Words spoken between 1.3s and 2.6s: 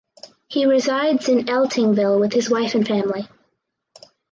Eltingville with his